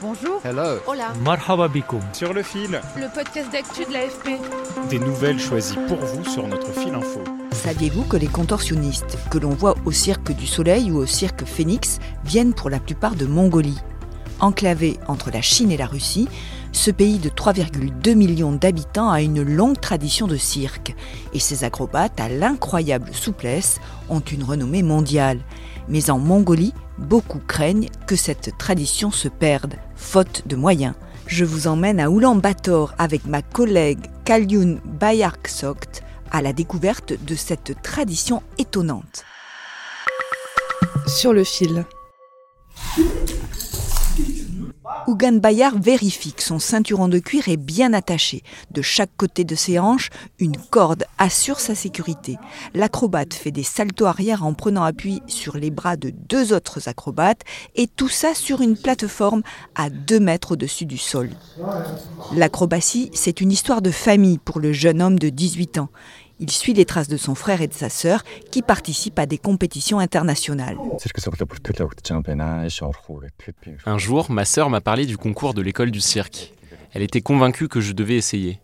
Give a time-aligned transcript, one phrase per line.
[0.00, 0.40] Bonjour.
[0.44, 0.78] Hello.
[0.86, 1.12] Hola.
[1.24, 2.00] Marhaba bikoum.
[2.12, 4.38] Sur le fil, Le podcast d'actu de l'AFP.
[4.90, 7.20] des nouvelles choisies pour vous sur notre fil info.
[7.52, 11.98] Saviez-vous que les contorsionnistes que l'on voit au Cirque du Soleil ou au Cirque Phénix
[12.24, 13.78] viennent pour la plupart de Mongolie?
[14.40, 16.28] Enclavé entre la Chine et la Russie,
[16.72, 20.94] ce pays de 3,2 millions d'habitants a une longue tradition de cirque
[21.32, 25.40] et ses acrobates à l'incroyable souplesse ont une renommée mondiale.
[25.88, 30.94] Mais en Mongolie, beaucoup craignent que cette tradition se perde, faute de moyens.
[31.26, 37.82] Je vous emmène à Oulan-Bator avec ma collègue Kalyun Bayarksokt à la découverte de cette
[37.82, 39.24] tradition étonnante.
[41.06, 41.84] Sur le fil.
[45.08, 48.42] Ougan Bayar vérifie que son ceinturon de cuir est bien attaché.
[48.72, 52.36] De chaque côté de ses hanches, une corde assure sa sécurité.
[52.74, 57.40] L'acrobate fait des saltos arrière en prenant appui sur les bras de deux autres acrobates
[57.74, 59.40] et tout ça sur une plateforme
[59.74, 61.30] à 2 mètres au-dessus du sol.
[62.34, 65.88] L'acrobatie, c'est une histoire de famille pour le jeune homme de 18 ans.
[66.40, 69.38] Il suit les traces de son frère et de sa sœur qui participent à des
[69.38, 70.76] compétitions internationales.
[73.86, 76.54] Un jour, ma sœur m'a parlé du concours de l'école du cirque.
[76.92, 78.60] Elle était convaincue que je devais essayer.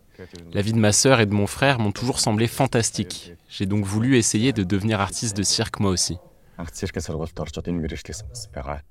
[0.53, 3.33] La vie de ma sœur et de mon frère m'ont toujours semblé fantastique.
[3.49, 6.17] J'ai donc voulu essayer de devenir artiste de cirque moi aussi.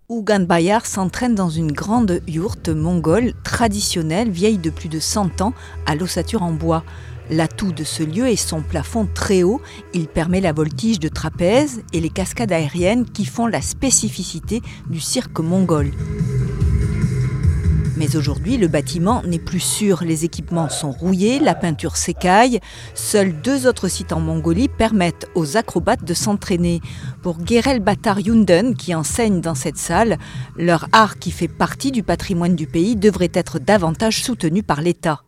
[0.09, 5.55] Ougan Bayar s'entraîne dans une grande yourte mongole traditionnelle vieille de plus de 100 ans
[5.86, 6.85] à l'ossature en bois.
[7.30, 9.63] L'atout de ce lieu est son plafond très haut.
[9.95, 14.61] Il permet la voltige de trapèze et les cascades aériennes qui font la spécificité
[14.91, 15.91] du cirque mongol.
[17.96, 20.02] Mais aujourd'hui, le bâtiment n'est plus sûr.
[20.02, 22.58] Les équipements sont rouillés, la peinture s'écaille.
[22.94, 26.80] Seuls deux autres sites en Mongolie permettent aux acrobates de s'entraîner.
[27.22, 30.18] Pour Gerel Batar Yunden, qui enseigne dans cette salle,
[30.56, 35.22] leur art qui fait partie du patrimoine du pays devrait être davantage soutenu par l'État.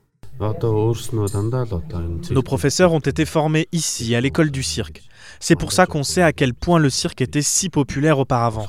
[2.30, 5.02] Nos professeurs ont été formés ici, à l'école du cirque.
[5.40, 8.66] C'est pour ça qu'on sait à quel point le cirque était si populaire auparavant.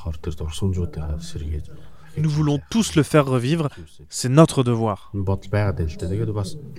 [2.18, 3.70] Nous voulons tous le faire revivre,
[4.10, 5.12] c'est notre devoir.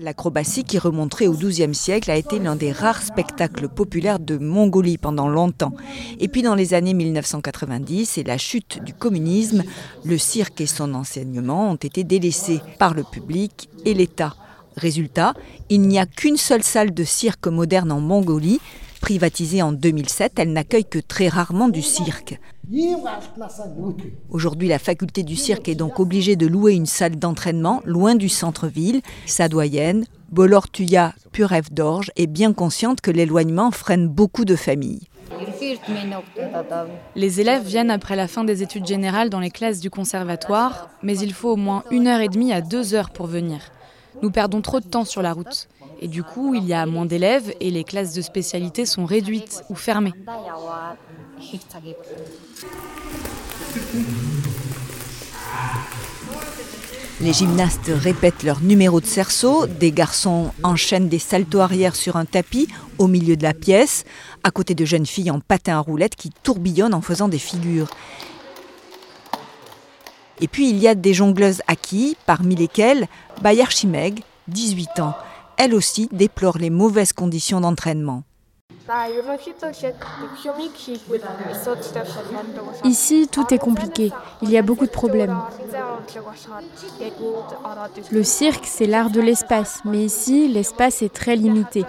[0.01, 4.99] L'acrobatie qui remonterait au XIIe siècle a été l'un des rares spectacles populaires de Mongolie
[4.99, 5.75] pendant longtemps.
[6.19, 9.63] Et puis dans les années 1990 et la chute du communisme,
[10.05, 14.35] le cirque et son enseignement ont été délaissés par le public et l'État.
[14.77, 15.35] Résultat,
[15.71, 18.61] il n'y a qu'une seule salle de cirque moderne en Mongolie.
[19.01, 22.39] Privatisée en 2007, elle n'accueille que très rarement du cirque.
[24.31, 28.29] Aujourd'hui, la faculté du cirque est donc obligée de louer une salle d'entraînement loin du
[28.29, 29.01] centre-ville.
[29.27, 35.09] Sa doyenne, Bolortuya Purevdorj, est bien consciente que l'éloignement freine beaucoup de familles.
[37.15, 41.19] Les élèves viennent après la fin des études générales dans les classes du conservatoire, mais
[41.19, 43.61] il faut au moins une heure et demie à deux heures pour venir.
[44.23, 45.69] Nous perdons trop de temps sur la route.
[46.01, 49.65] Et du coup, il y a moins d'élèves et les classes de spécialité sont réduites
[49.69, 50.13] ou fermées.
[57.21, 62.25] Les gymnastes répètent leur numéro de cerceau, des garçons enchaînent des saltos arrière sur un
[62.25, 62.69] tapis
[62.99, 64.05] au milieu de la pièce,
[64.45, 67.89] à côté de jeunes filles en patin à roulettes qui tourbillonnent en faisant des figures.
[70.41, 73.07] Et puis il y a des jongleuses acquis, parmi lesquelles
[73.43, 75.15] Bayar Shimeg, 18 ans.
[75.57, 78.23] Elle aussi déplore les mauvaises conditions d'entraînement.
[82.85, 84.13] Ici, tout est compliqué.
[84.41, 85.39] Il y a beaucoup de problèmes.
[88.11, 91.85] Le cirque, c'est l'art de l'espace, mais ici, l'espace est très limité.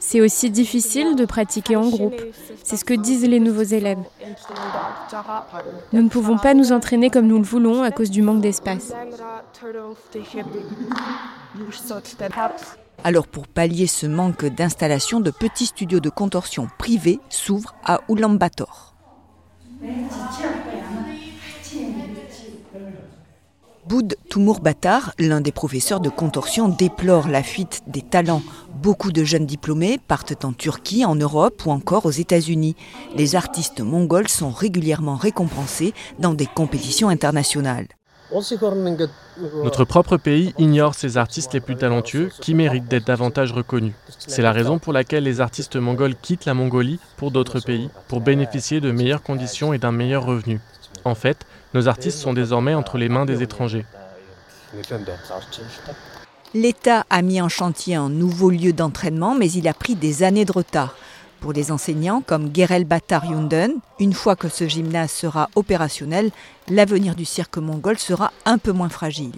[0.00, 2.20] C'est aussi difficile de pratiquer en groupe.
[2.64, 3.98] C'est ce que disent les nouveaux élèves.
[5.92, 8.92] Nous ne pouvons pas nous entraîner comme nous le voulons à cause du manque d'espace.
[13.04, 18.94] Alors pour pallier ce manque d'installation, de petits studios de contorsion privés s'ouvrent à Ulaanbaatar.
[23.86, 28.42] Boud Toumour Batar, l'un des professeurs de contorsion, déplore la fuite des talents.
[28.82, 32.76] Beaucoup de jeunes diplômés partent en Turquie, en Europe ou encore aux États-Unis.
[33.14, 37.88] Les artistes mongols sont régulièrement récompensés dans des compétitions internationales.
[39.62, 43.92] Notre propre pays ignore ces artistes les plus talentueux qui méritent d'être davantage reconnus.
[44.18, 48.22] C'est la raison pour laquelle les artistes mongols quittent la Mongolie pour d'autres pays, pour
[48.22, 50.58] bénéficier de meilleures conditions et d'un meilleur revenu.
[51.04, 51.44] En fait,
[51.74, 53.84] nos artistes sont désormais entre les mains des étrangers.
[56.52, 60.44] L'État a mis en chantier un nouveau lieu d'entraînement, mais il a pris des années
[60.44, 60.96] de retard.
[61.38, 66.32] Pour les enseignants comme Gerel Batar Yunden, une fois que ce gymnase sera opérationnel,
[66.68, 69.30] l'avenir du cirque mongol sera un peu moins fragile.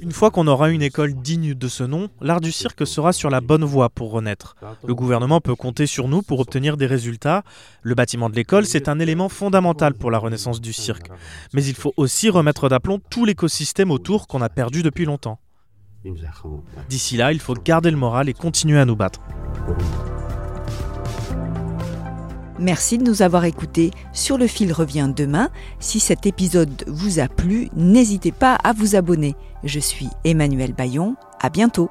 [0.00, 3.30] Une fois qu'on aura une école digne de ce nom, l'art du cirque sera sur
[3.30, 4.56] la bonne voie pour renaître.
[4.86, 7.42] Le gouvernement peut compter sur nous pour obtenir des résultats.
[7.82, 11.08] Le bâtiment de l'école, c'est un élément fondamental pour la renaissance du cirque.
[11.52, 15.38] Mais il faut aussi remettre d'aplomb tout l'écosystème autour qu'on a perdu depuis longtemps.
[16.88, 19.20] D'ici là, il faut garder le moral et continuer à nous battre.
[22.58, 23.90] Merci de nous avoir écoutés.
[24.12, 25.48] Sur le fil revient demain.
[25.80, 29.34] Si cet épisode vous a plu, n'hésitez pas à vous abonner.
[29.64, 31.16] Je suis Emmanuel Bayon.
[31.40, 31.90] À bientôt.